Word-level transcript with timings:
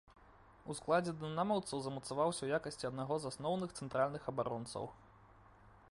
У 0.73 0.75
складзе 0.77 1.11
дынамаўцаў 1.23 1.77
замацаваўся 1.87 2.41
ў 2.43 2.49
якасці 2.61 2.89
аднаго 2.91 3.15
з 3.19 3.31
асноўных 3.35 3.69
цэнтральных 3.81 4.23
абаронцаў. 4.33 4.91